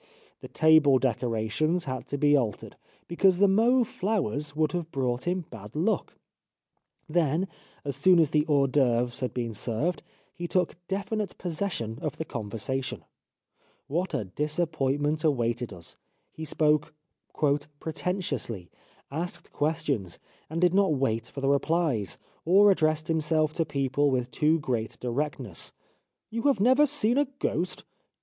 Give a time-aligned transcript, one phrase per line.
[0.41, 2.75] "The table decorations had to be altered,
[3.07, 6.15] be cause the mauve flowers would have brought him bad luck.
[7.07, 7.47] Then,
[7.85, 10.01] as soon as the hors d'ceuvres had been served
[10.33, 13.03] he took definite pos session of the conversation.
[13.85, 15.97] What a disappoint ment awaited us.
[16.31, 16.95] He spoke'
[17.79, 18.71] pretentiously,'
[19.11, 20.17] asked questions,
[20.49, 24.97] and did not wait for the rephes, or addressed himself to people with too great
[24.99, 25.73] directness;
[26.03, 27.83] * You have never seen a ghost?